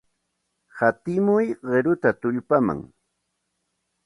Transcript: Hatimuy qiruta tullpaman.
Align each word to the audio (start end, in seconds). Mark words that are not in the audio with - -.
Hatimuy 0.77 1.45
qiruta 1.67 2.09
tullpaman. 2.21 2.81